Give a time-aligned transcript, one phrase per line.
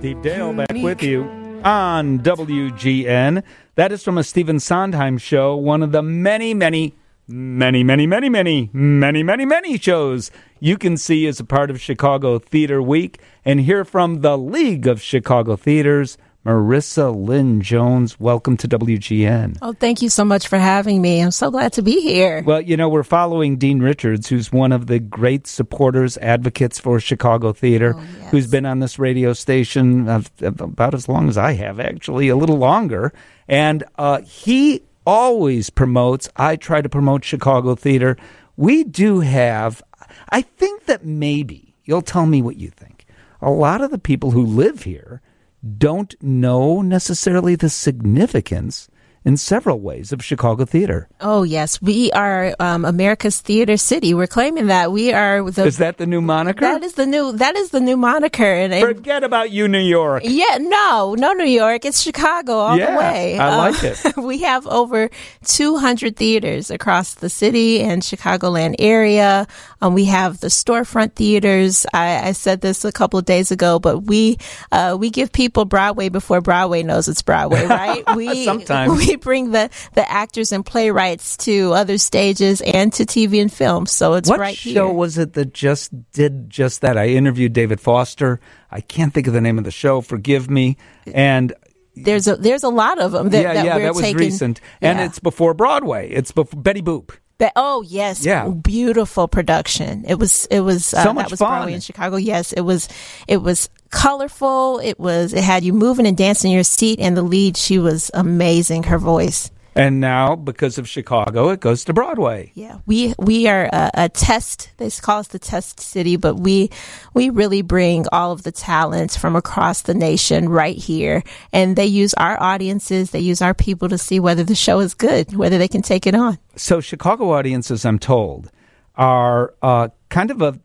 [0.00, 1.24] Steve Dale back with you
[1.62, 3.42] on WGN.
[3.74, 6.94] That is from a Stephen Sondheim show, one of the many, many,
[7.28, 11.82] many, many, many, many, many, many, many shows you can see as a part of
[11.82, 16.16] Chicago Theater Week and hear from the League of Chicago Theaters.
[16.44, 19.58] Marissa Lynn Jones, welcome to WGN.
[19.60, 21.20] Oh, thank you so much for having me.
[21.20, 22.42] I'm so glad to be here.
[22.46, 26.98] Well, you know, we're following Dean Richards, who's one of the great supporters, advocates for
[26.98, 28.30] Chicago theater, Oh, yes.
[28.30, 30.08] who's been on this radio station
[30.40, 33.12] about as long as I have, actually, a little longer.
[33.46, 38.16] And uh, he always promotes, I try to promote Chicago theater.
[38.56, 39.82] We do have,
[40.30, 43.04] I think that maybe, you'll tell me what you think,
[43.42, 45.20] a lot of the people who live here
[45.62, 48.88] don't know necessarily the significance
[49.24, 51.08] in several ways of Chicago theater.
[51.20, 51.80] Oh, yes.
[51.82, 54.14] We are um, America's theater city.
[54.14, 54.92] We're claiming that.
[54.92, 55.64] We are the.
[55.66, 56.60] Is that the new moniker?
[56.62, 57.32] that is the new.
[57.32, 58.44] That is the new moniker.
[58.44, 60.22] And, Forget about you, New York.
[60.24, 61.84] yeah, no, no, New York.
[61.84, 63.38] It's Chicago all Yeah, the way.
[63.38, 64.16] I Uh, like it.
[64.16, 65.10] we have over
[65.44, 69.46] 200 theaters across the city and Chicagoland area.
[69.82, 71.84] Um, we have the storefront theaters.
[71.92, 74.38] I, I said this a couple of days ago, but we
[74.72, 78.04] uh, we give people Broadway before Broadway knows it's Broadway, right?
[78.16, 78.96] We Sometimes.
[79.06, 83.86] we bring the the actors and playwrights to other stages and to TV and film.
[83.86, 84.94] So it's What right show here.
[84.94, 86.96] was it that just did just that?
[86.98, 88.40] I interviewed David Foster.
[88.70, 90.00] I can't think of the name of the show.
[90.00, 90.76] Forgive me.
[91.12, 91.52] And
[91.96, 94.18] There's a there's a lot of them that, yeah, that yeah, we're that was taking.
[94.18, 94.60] recent.
[94.80, 95.06] And Yeah.
[95.06, 96.10] it's before Broadway.
[96.10, 97.10] It's before Betty Boop.
[97.38, 98.48] But, oh yes, Yeah.
[98.48, 100.04] beautiful production.
[100.06, 101.48] It was it was uh, So much that was fun.
[101.48, 102.16] Broadway in Chicago.
[102.16, 102.88] Yes, it was
[103.26, 104.78] it was colorful.
[104.78, 107.00] It was it had you moving and dancing in your seat.
[107.00, 108.84] And the lead, she was amazing.
[108.84, 109.50] Her voice.
[109.74, 112.50] And now, because of Chicago, it goes to Broadway.
[112.54, 114.70] Yeah, we we are a, a test.
[114.78, 116.70] They call us the test city, but we
[117.14, 121.86] we really bring all of the talents from across the nation right here, and they
[121.86, 125.56] use our audiences, they use our people to see whether the show is good, whether
[125.56, 126.38] they can take it on.
[126.56, 128.50] So, Chicago audiences, I'm told,
[128.96, 130.58] are uh, kind of a,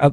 [0.00, 0.12] a,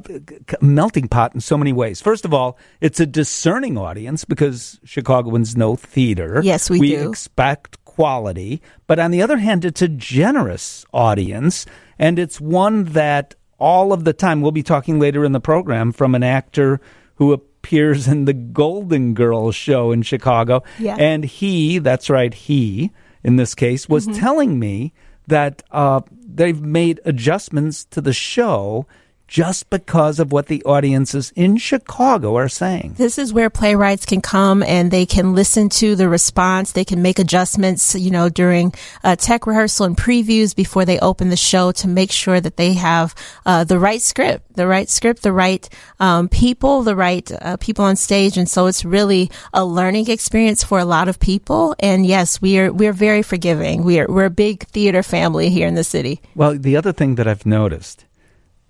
[0.60, 2.00] a melting pot in so many ways.
[2.00, 6.40] First of all, it's a discerning audience because Chicagoans know theater.
[6.44, 6.80] Yes, we do.
[6.80, 7.08] we do.
[7.10, 8.62] expect quality.
[8.86, 11.66] But on the other hand, it's a generous audience,
[11.98, 15.92] and it's one that all of the time, we'll be talking later in the program
[15.92, 16.80] from an actor
[17.16, 20.64] who appears in the Golden Girls show in Chicago.
[20.80, 20.96] Yeah.
[20.98, 22.90] And he, that's right, he,
[23.22, 24.18] in this case, was Mm-hmm.
[24.18, 24.92] telling me
[25.28, 28.86] that uh, they've made adjustments to the show
[29.32, 32.92] just because of what the audiences in Chicago are saying.
[32.98, 36.72] This is where playwrights can come and they can listen to the response.
[36.72, 41.30] They can make adjustments, you know, during uh, tech rehearsal and previews before they open
[41.30, 43.14] the show to make sure that they have
[43.46, 45.66] uh, the right script, the right script, the right
[45.98, 48.36] um, people, the right uh, people on stage.
[48.36, 51.74] And so it's really a learning experience for a lot of people.
[51.80, 53.82] And yes, we are we're very forgiving.
[53.82, 56.20] We are we're a big theater family here in the city.
[56.34, 58.04] Well, the other thing that I've noticed,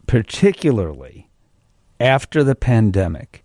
[0.07, 1.29] particularly
[2.01, 3.45] after the pandemic,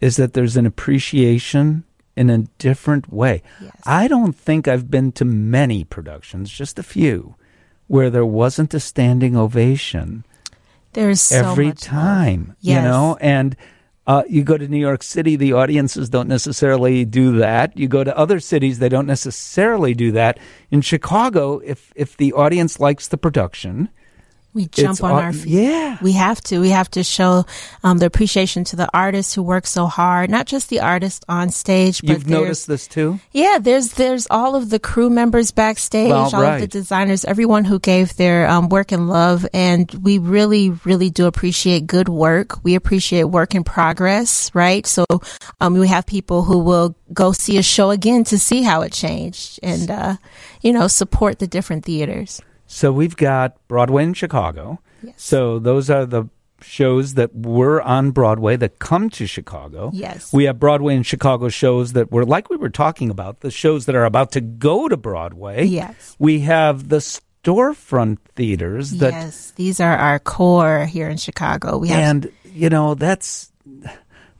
[0.00, 1.84] is that there's an appreciation
[2.16, 3.42] in a different way.
[3.60, 3.72] Yes.
[3.86, 7.34] I don't think I've been to many productions, just a few,
[7.86, 10.24] where there wasn't a standing ovation
[10.92, 13.56] There's so every time, you know, and
[14.06, 17.78] uh, you go to New York City, the audiences don't necessarily do that.
[17.78, 20.38] You go to other cities, they don't necessarily do that.
[20.70, 23.88] In Chicago, if if the audience likes the production,
[24.52, 25.46] We jump It's on our feet.
[25.46, 25.98] yeah.
[26.02, 26.60] We have to.
[26.60, 27.44] We have to show
[27.84, 31.50] um, the appreciation to the artists who work so hard, not just the artists on
[31.50, 33.20] stage, but you've noticed this too.
[33.30, 37.64] Yeah, there's there's all of the crew members backstage, Well, all of the designers, everyone
[37.64, 42.64] who gave their um, work and love, and we really, really do appreciate good work.
[42.64, 44.84] We appreciate work in progress, right?
[44.84, 45.04] So
[45.60, 48.92] um, we have people who will go see a show again to see how it
[48.92, 50.16] changed, and uh,
[50.60, 52.40] you know, support the different theaters.
[52.70, 54.78] So we've got Broadway in Chicago.
[55.02, 55.14] Yes.
[55.16, 56.26] So those are the
[56.62, 59.90] shows that were on Broadway that come to Chicago.
[59.92, 60.32] Yes.
[60.32, 63.86] We have Broadway and Chicago shows that were like we were talking about, the shows
[63.86, 65.64] that are about to go to Broadway.
[65.64, 66.14] Yes.
[66.20, 71.76] We have the storefront theaters that yes, these are our core here in Chicago.
[71.76, 73.50] We have and you know, that's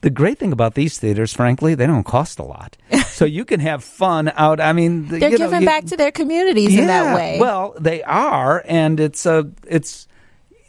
[0.03, 2.77] the great thing about these theaters, frankly, they don't cost a lot.
[3.21, 4.61] so you can have fun out.
[4.61, 7.37] I mean, they're you know, giving you- back to their communities in that way.
[7.39, 10.09] Well, they are, and it's a it's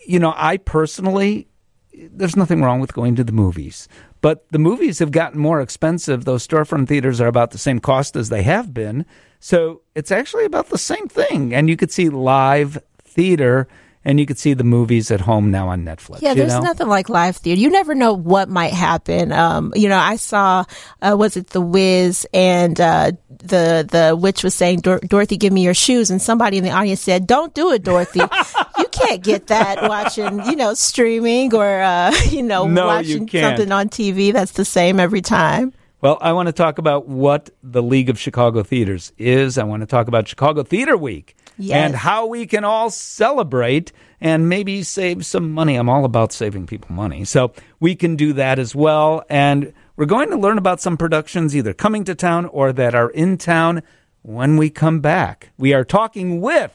[0.06, 1.48] you know I personally
[1.94, 3.88] there's nothing wrong with going to the movies,
[4.20, 6.26] but the movies have gotten more expensive.
[6.26, 9.06] Those storefront theaters are about the same cost as they have been,
[9.40, 11.56] so it's actually about the same thing.
[11.56, 13.70] And you could see live theater
[14.04, 16.22] and you could see the movies at home now on Netflix.
[16.22, 16.62] Yeah, you there's know?
[16.62, 17.60] nothing like live theater.
[17.62, 19.32] You never know what might happen.
[19.32, 20.66] Um, you know, I saw,
[21.02, 25.52] uh, was it The Wiz and, uh, the, the witch was saying, Dor- Dorothy, give
[25.54, 26.12] me your shoes.
[26.12, 28.20] And somebody in the audience said, don't do it, Dorothy.
[28.78, 33.58] you can't get that watching, you know, streaming or, uh, you know, No, watching can't.
[33.58, 35.74] something on TV that's the same every time.
[36.02, 39.60] Well, I want to talk about what the League of Chicago Theaters is.
[39.60, 41.86] I want to talk about Chicago Theater Week Yes.
[41.86, 45.76] and how we can all celebrate and maybe save some money.
[45.76, 47.26] I'm all about saving people money.
[47.26, 49.24] So we can do that as well.
[49.30, 53.10] And we're going to learn about some productions either coming to town or that are
[53.10, 53.82] in town
[54.22, 55.50] when we come back.
[55.58, 56.72] We are talking with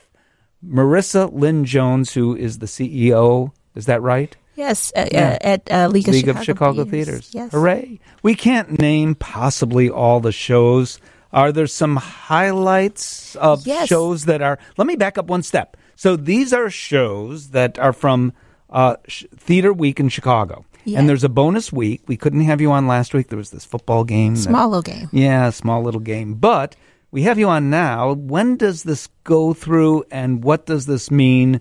[0.64, 3.52] Marissa Lynn Jones, who is the CEO.
[3.74, 4.36] Is that right?
[4.56, 5.38] Yes, uh, Yeah.
[5.42, 7.30] uh, at uh, League of Chicago, of Chicago Theaters.
[7.32, 7.52] Yes.
[7.52, 8.00] Hooray.
[8.22, 10.98] We can't name possibly all the shows.
[11.36, 13.88] Are there some highlights of Yes.
[13.88, 14.58] shows that are.
[14.78, 15.76] Let me back up one step.
[15.94, 18.32] So these are shows that are from
[18.70, 20.64] uh, Sh- Theater Week in Chicago.
[20.84, 20.98] Yeah.
[20.98, 22.02] And there's a bonus week.
[22.06, 23.28] We couldn't have you on last week.
[23.28, 24.34] There was this football game.
[24.34, 25.08] that- Small little game.
[25.12, 26.34] yeah, small little game.
[26.34, 26.74] But
[27.10, 28.12] we have you on now.
[28.14, 31.60] When does this go through and what does this mean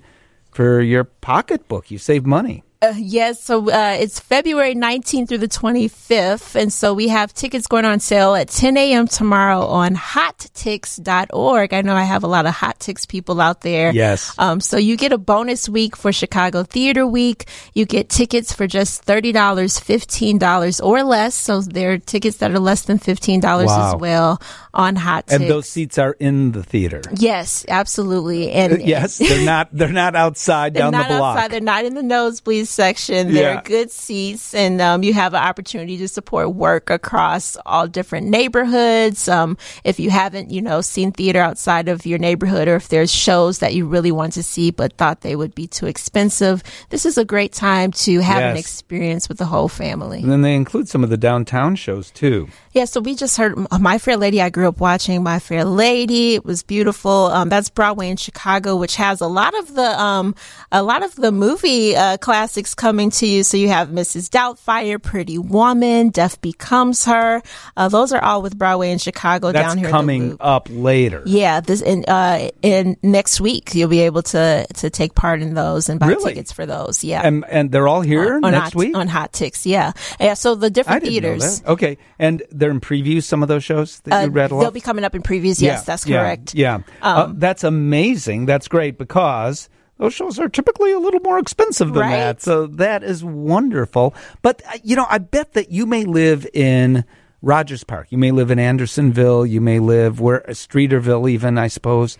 [0.51, 1.91] for your pocketbook?
[1.91, 2.63] You save money.
[2.85, 6.55] Uh, yes, so uh, it's February 19th through the 25th.
[6.55, 9.07] And so we have tickets going on sale at 10 a.m.
[9.07, 11.73] tomorrow on hottix.org.
[11.73, 13.91] I know I have a lot of Hot Tix people out there.
[13.93, 14.33] Yes.
[14.37, 17.45] Um, so you get a bonus week for Chicago Theater Week.
[17.73, 21.35] You get tickets for just $30, $15 or less.
[21.35, 23.93] So there are tickets that are less than $15 Wow.
[23.95, 24.41] as well
[24.73, 25.35] on Hot Tix.
[25.35, 27.01] And those seats are in the theater.
[27.15, 28.51] Yes, absolutely.
[28.51, 29.69] And yes, they're not.
[29.71, 31.37] They're not outside they're down not the block.
[31.37, 31.51] outside.
[31.51, 33.33] They're not in the nosebleed section.
[33.33, 38.27] They're good seats, and um, you have an opportunity to support work across all different
[38.27, 39.27] neighborhoods.
[39.27, 43.11] Um, if you haven't, you know, seen theater outside of your neighborhood, or if there's
[43.11, 47.05] shows that you really want to see but thought they would be too expensive, this
[47.05, 50.19] is a great time to have an experience with the whole family.
[50.19, 52.49] And then they include some of the downtown shows too.
[52.73, 54.41] Yeah, so we just heard My Fair Lady.
[54.41, 56.35] I grew up watching My Fair Lady.
[56.35, 57.27] It was beautiful.
[57.27, 60.35] Um, that's Broadway in Chicago, which has a lot of the um,
[60.71, 63.43] a lot of the movie uh, classics coming to you.
[63.43, 64.29] So you have Mrs.
[64.29, 67.41] Doubtfire, Pretty Woman, Death Becomes Her.
[67.75, 69.89] Uh, those are all with Broadway in Chicago That's down here.
[69.89, 71.21] coming up later.
[71.25, 75.53] Yeah, this in uh in next week you'll be able to to take part in
[75.53, 76.31] those and buy Really?
[76.33, 77.03] tickets for those.
[77.03, 77.21] Yeah.
[77.23, 78.95] And and they're all here on next hot, week.
[78.95, 80.33] on Hot Tix, yeah, yeah.
[80.35, 81.61] So the different theaters.
[81.65, 83.23] Okay, and they're in previews.
[83.23, 85.61] Some of those shows that you uh, read they'll be coming up in previews.
[85.61, 86.55] Yes, that's yeah, correct.
[86.55, 88.45] Yeah, uh, that's amazing.
[88.45, 92.11] That's great because those shows are typically a little more expensive than Right.
[92.11, 92.41] that.
[92.41, 94.13] So that is wonderful.
[94.41, 97.05] But uh, you know, I bet that you may live in
[97.41, 98.07] Rogers Park.
[98.09, 99.45] You may live in Andersonville.
[99.45, 102.17] You may live where Streeterville, even I suppose.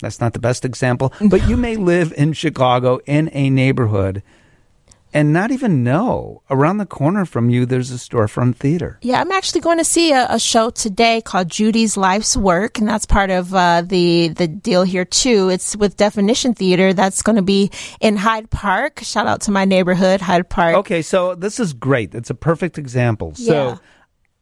[0.00, 4.22] That's not the best example, but you may live in Chicago in a neighborhood
[5.14, 8.98] and not even know around the corner from you there's a storefront theater.
[9.02, 12.88] Yeah, I'm actually going to see a, a show today called Judy's Life's Work, and
[12.88, 15.48] that's part of uh, the the deal here too.
[15.50, 16.92] It's with Definition Theater.
[16.92, 17.70] That's going to be
[18.00, 19.00] in Hyde Park.
[19.02, 20.76] Shout out to my neighborhood, Hyde Park.
[20.76, 22.14] Okay, so this is great.
[22.14, 23.34] It's a perfect example.
[23.34, 23.76] So Yeah.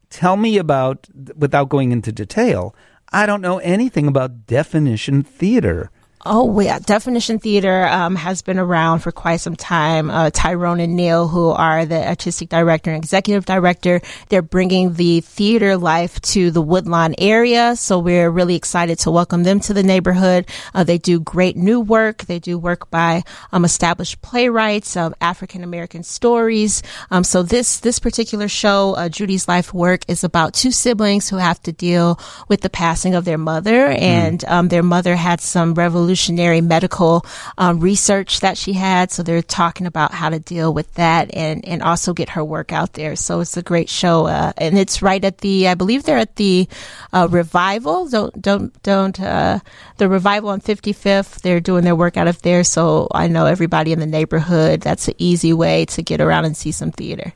[0.09, 2.75] tell me about, without going into detail,
[3.13, 5.91] I don't know anything about definition theater.
[6.23, 6.77] Oh, yeah.
[6.77, 10.11] Definition Theater um, has been around for quite some time.
[10.11, 15.21] Uh, Tyrone and Neil, who are the artistic director and executive director, they're bringing the
[15.21, 17.75] theater life to the Woodlawn area.
[17.75, 20.47] So we're really excited to welcome them to the neighborhood.
[20.75, 22.25] Uh, they do great new work.
[22.25, 26.83] They do work by um, established playwrights, um, African American stories.
[27.09, 31.37] Um, so this this particular show, uh, Judy's Life Work, is about two siblings who
[31.37, 35.73] have to deal with the passing of their mother, and um, their mother had some
[36.11, 37.25] revolutionary medical
[37.57, 39.11] um, research that she had.
[39.11, 42.73] So they're talking about how to deal with that and and also get her work
[42.73, 43.15] out there.
[43.15, 46.35] So it's a great show, uh, and it's right at the I believe they're at
[46.35, 46.67] the
[47.13, 48.09] uh, revival.
[48.09, 49.59] Don't don't don't uh,
[49.97, 51.41] the revival on 55th.
[51.41, 52.63] They're doing their work out of there.
[52.65, 54.81] So I know everybody in the neighborhood.
[54.81, 57.31] That's an easy way to get around and see some theater.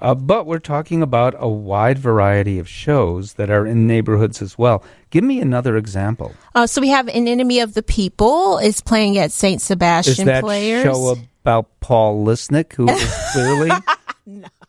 [0.00, 4.56] Uh, but we're talking about a wide variety of shows that are in neighborhoods as
[4.56, 4.84] well.
[5.10, 6.34] Give me another example.
[6.54, 10.24] Uh, so we have an enemy of the people is playing at Saint Sebastian Is
[10.26, 10.82] that Players.
[10.84, 13.70] show about Paul Lisnek, who is clearly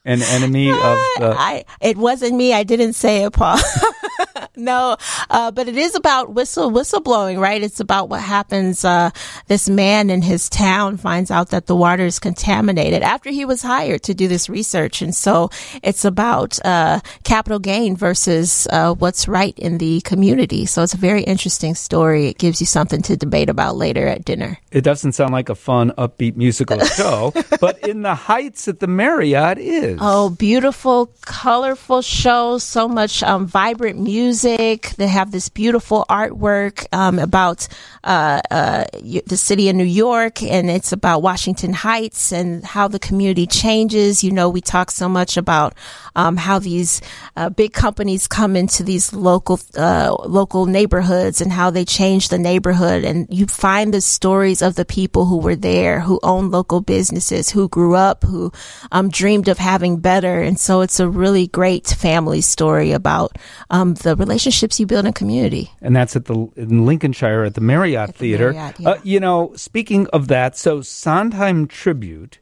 [0.09, 0.77] an enemy of
[1.19, 1.35] the.
[1.37, 2.51] I, it wasn't me.
[2.51, 3.59] I didn't say it, Paul.
[4.55, 4.97] no,
[5.29, 7.61] uh, but it is about whistle whistleblowing, right?
[7.61, 8.83] It's about what happens.
[8.83, 9.11] Uh,
[9.47, 13.61] this man in his town finds out that the water is contaminated after he was
[13.61, 15.51] hired to do this research, and so
[15.83, 20.65] it's about uh, capital gain versus uh, what's right in the community.
[20.65, 22.27] So it's a very interesting story.
[22.27, 24.57] It gives you something to debate about later at dinner.
[24.71, 28.87] It doesn't sound like a fun, upbeat musical show, but in the Heights at the
[28.87, 29.98] Marriott is.
[30.01, 32.57] Oh, beautiful, colorful show.
[32.57, 34.91] So much um, vibrant music.
[34.91, 37.67] They have this beautiful artwork um, about
[38.05, 42.99] uh, uh, the city of New York, and it's about Washington Heights and how the
[42.99, 44.23] community changes.
[44.23, 45.73] You know, we talk so much about
[46.15, 47.01] um, how these
[47.35, 52.39] uh, big companies come into these local uh, local neighborhoods and how they change the
[52.39, 56.79] neighborhood, and you find the stories of the people who were there, who own local
[56.79, 58.49] businesses, who grew up, who
[58.93, 63.37] um, dreamed of having better, and so it's a really great family story about
[63.69, 65.71] um, the relationships you build in community.
[65.81, 68.53] And that's at the in Lincolnshire at the Marriott At the Theater.
[68.53, 68.89] Marriott, yeah.
[68.89, 72.39] uh, you know, speaking of that, so Sondheim Tribute.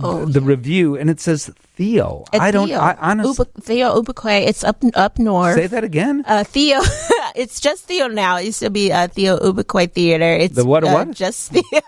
[0.00, 2.24] Oh, the review and it says Theo.
[2.32, 2.68] I don't.
[2.68, 2.78] Theo.
[2.78, 4.46] I honestly Ubu- Theo Ubique.
[4.46, 5.54] It's up up north.
[5.56, 6.24] say that again.
[6.26, 6.80] Uh, Theo,
[7.34, 8.36] it's just Theo now.
[8.38, 10.32] It used to be uh, Theo Ubique Theater.
[10.34, 11.10] It's The what- uh, what?
[11.12, 11.80] Just Theo,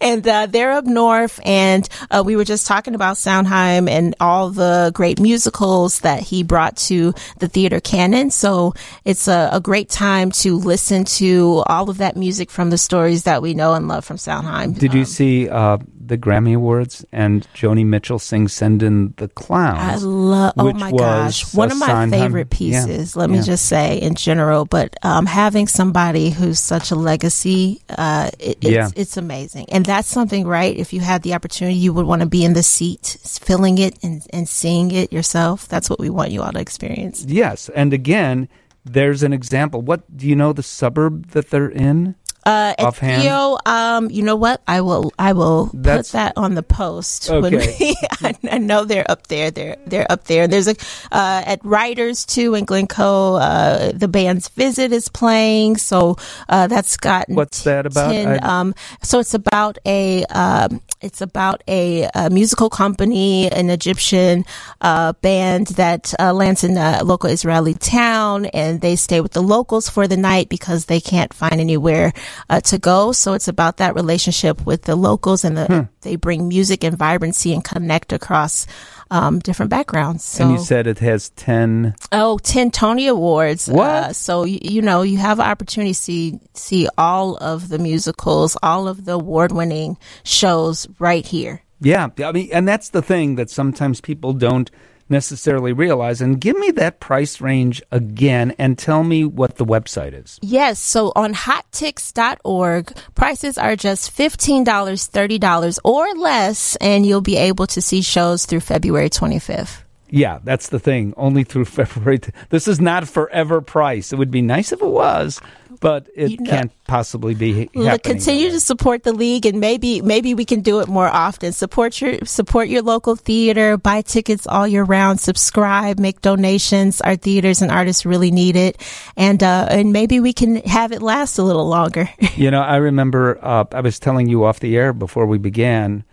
[0.00, 1.40] and uh, they're up north.
[1.44, 6.42] And uh, we were just talking about Sondheim and all the great musicals that he
[6.42, 8.30] brought to the theater canon.
[8.30, 8.74] So
[9.04, 13.24] it's a, a great time to listen to all of that music from the stories
[13.24, 14.72] that we know and love from Sondheim.
[14.72, 19.28] Did you Um, see uh, the Grammy Awards and Joni Mitchell sings "Send in the
[19.28, 20.02] Clowns"?
[20.02, 20.54] I love.
[20.56, 23.16] Oh my gosh, one of my favorite yeah, pieces.
[23.16, 23.42] let me yeah.
[23.42, 28.70] just say in general, but um, having somebody who's such a legacy, uh, it, it's,
[28.70, 28.88] Yeah.
[28.94, 30.76] it's amazing, and that's something, right?
[30.76, 33.98] If you had the opportunity, you would want to be in the seat, feeling it
[34.02, 35.66] and, and seeing it yourself.
[35.68, 37.24] That's what we want you all to experience.
[37.26, 38.48] Yes, and again,
[38.84, 39.82] there's an example.
[39.82, 42.14] What do you know the suburb that they're in?
[42.46, 43.22] Uh, and Offhand?
[43.22, 44.62] Theo, um, you know what?
[44.68, 47.28] I will, I will That's- put that on the post.
[47.28, 47.76] when Okay.
[47.80, 49.50] we- I, I know they're up there.
[49.50, 50.46] They're they're up there.
[50.46, 50.76] There's a
[51.10, 53.34] uh, at Writers too in Glencoe.
[53.34, 56.16] Uh, the band's Visit is playing, so
[56.48, 58.12] uh, that's got What's that about?
[58.12, 63.70] 10, I- um, so it's about a um, it's about a, a musical company, an
[63.70, 64.44] Egyptian
[64.80, 69.42] uh, band that uh, lands in a local Israeli town, and they stay with the
[69.42, 72.12] locals for the night because they can't find anywhere
[72.48, 73.12] uh, to go.
[73.12, 75.80] So it's about that relationship with the locals, and the, Hmm.
[76.00, 78.66] they bring music and vibrancy and connect across
[79.10, 80.24] um, different backgrounds.
[80.24, 81.94] So and you said it has ten.
[82.12, 83.68] Oh, 10 Tony Awards.
[83.68, 83.88] What?
[83.88, 87.78] Uh, so, you, you know, you have an opportunity to see, see all of the
[87.78, 91.62] musicals, all of the award winning shows right here.
[91.80, 94.70] Yeah, I mean, and that's the thing that sometimes people don't
[95.08, 96.20] necessarily realize.
[96.20, 100.38] And give me that price range again, and tell me what the website is.
[100.42, 100.78] Yes.
[100.78, 107.80] So on hottix.org, prices are just $15, $30 or less, and you'll be able to
[107.82, 109.82] see shows through February 25th.
[110.08, 111.14] Yeah, that's the thing.
[111.16, 112.20] Only through February.
[112.20, 114.12] t- This is not forever price.
[114.12, 115.40] It would be nice if it was,
[115.80, 117.98] but it You know- can't possibly be happening.
[117.98, 121.52] continue to support the league, and maybe maybe we can do it more often.
[121.52, 123.76] Support your support your local theater.
[123.76, 125.20] Buy tickets all year round.
[125.20, 125.98] Subscribe.
[125.98, 127.00] Make donations.
[127.00, 128.80] Our theaters and artists really need it,
[129.16, 132.08] and uh, and maybe we can have it last a little longer.
[132.36, 136.04] You know, I remember uh, I was telling you off the air before we began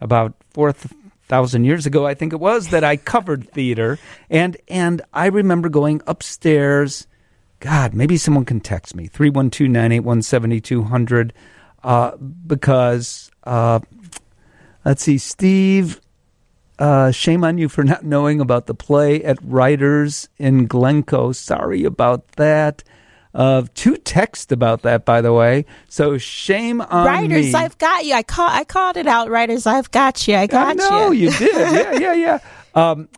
[0.00, 0.72] about four
[1.28, 3.98] thousand years ago, I think it was, that I covered theater,
[4.30, 7.06] and and I remember going upstairs.
[7.60, 11.32] God, maybe someone can text me 312-981-7200
[11.82, 13.80] uh, because uh,
[14.84, 16.00] let's see, Steve.
[16.78, 21.32] Uh, shame on you for not knowing about the play at Writers in Glencoe.
[21.32, 22.84] Sorry about that.
[23.34, 25.64] Uh, two texts about that, by the way.
[25.88, 27.54] So shame on Writers, me.
[27.54, 28.14] I've got you.
[28.14, 29.28] I call I called it out.
[29.28, 30.36] Writers, I've got you.
[30.36, 30.82] I got you.
[30.82, 31.30] I know you.
[31.30, 31.54] you did.
[31.54, 32.38] Yeah, yeah, yeah.
[32.74, 33.08] Um,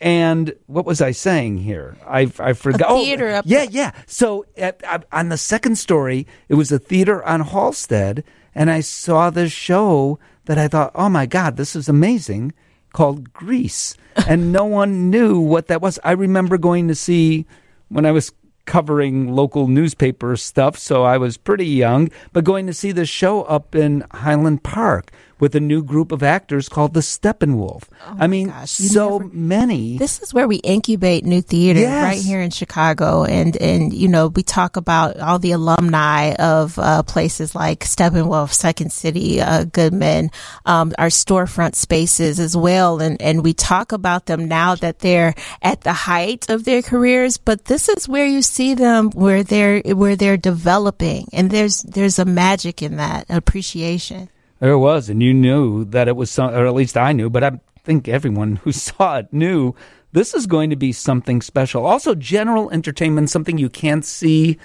[0.00, 1.96] and what was I saying here?
[2.06, 2.90] I I forgot.
[2.90, 3.92] A theater oh, up yeah, yeah.
[4.06, 8.24] So at, at- on the second story, it was a theater on Halsted,
[8.54, 12.52] and I saw this show that I thought, oh my god, this is amazing,
[12.92, 13.96] called Grease,
[14.28, 15.98] and no one knew what that was.
[16.04, 17.46] I remember going to see
[17.88, 18.32] when I was
[18.66, 23.42] covering local newspaper stuff, so I was pretty young, but going to see the show
[23.42, 25.10] up in Highland Park,
[25.44, 27.82] with a new group of actors called the Steppenwolf.
[28.08, 29.98] Oh I mean, gosh, so never- many.
[29.98, 32.02] This is where we incubate new theater Yes.
[32.02, 36.78] right here in Chicago, and and you know we talk about all the alumni of
[36.78, 40.30] uh, places like Steppenwolf, Second City, uh, Goodman,
[40.64, 45.34] um, our storefront spaces as well, and and we talk about them now that they're
[45.60, 47.36] at the height of their careers.
[47.36, 52.18] But this is where you see them where they're where they're developing, and there's there's
[52.18, 54.30] a magic in that appreciation.
[54.64, 57.44] There was, and you knew that it was some, or at least I knew, but
[57.44, 59.74] I think everyone who saw it knew
[60.12, 61.84] this is going to be something special.
[61.84, 64.56] Also, general entertainment, something you can't see.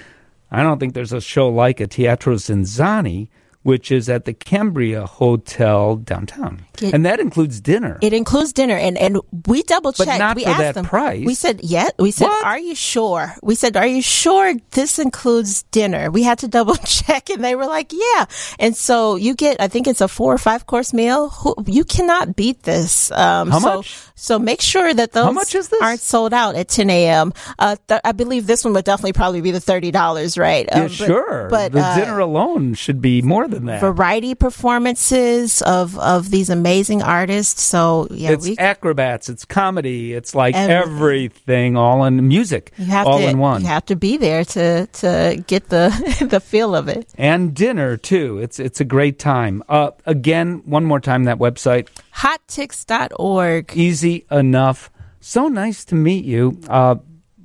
[0.51, 3.27] I don't think there's a show like a Teatro ZinZanni,
[3.63, 7.97] which is at the Cambria Hotel downtown, It- and that includes dinner.
[8.01, 10.19] It includes dinner, and and we double checked.
[10.19, 10.85] not we for asked that them.
[10.85, 11.25] price.
[11.25, 12.45] We said, "Yeah." We said, What?
[12.45, 16.75] "Are you sure?" We said, "Are you sure this includes dinner?" We had to double
[16.85, 18.25] check, and they were like, "Yeah."
[18.59, 21.31] And so you get, I think it's a four or five course meal.
[21.67, 23.11] You cannot beat this.
[23.11, 23.97] Um, How so, much?
[24.15, 25.81] So make sure that those much is this?
[25.81, 27.31] aren't sold out at 10 a.m.
[27.57, 30.65] Uh, th- I believe this one would definitely probably be the thirty dollars, right?
[30.67, 33.79] yeah, Um, but- sure, but the uh, dinner alone should be more than that.
[33.81, 36.68] variety performances of of these amazing
[37.01, 37.61] artists.
[37.61, 40.93] So yeah, it's we acrobats, it's comedy, it's like Everything.
[40.95, 43.61] everything, all in music, You have all to, in one.
[43.61, 45.89] You have to be there to to get the
[46.29, 47.11] the feel of it.
[47.17, 48.39] and dinner too.
[48.39, 49.63] It's it's a great time.
[49.69, 53.71] Uh, again, one more time that website, Hottix.org.
[53.75, 54.89] easy enough.
[55.21, 56.95] So nice to meet you, uh,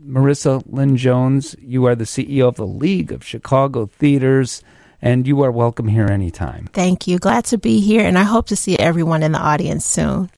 [0.07, 1.57] Marissa Lynn Jones.
[1.61, 4.63] You are the CEO of the League of Chicago Theaters,
[5.05, 6.67] and you are welcome here anytime.
[6.73, 7.19] Thank you.
[7.19, 10.31] Glad to be here, and I hope to see everyone in the audience soon.